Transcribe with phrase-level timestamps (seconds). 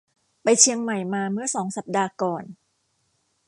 [0.43, 2.43] ไปเชียงใหม่มาเมื่อสองสัปดาห์ก่อน